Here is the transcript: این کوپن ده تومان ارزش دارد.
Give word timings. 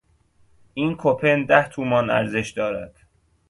این 0.73 0.95
کوپن 0.95 1.45
ده 1.45 1.67
تومان 1.69 2.09
ارزش 2.09 2.51
دارد. 2.57 2.95